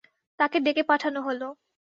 [0.39, 1.41] তাকে ডেকে পাঠানো হল।